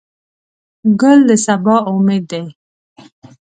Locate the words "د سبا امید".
1.27-2.23